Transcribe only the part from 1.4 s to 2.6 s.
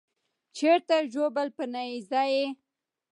په نېزه یې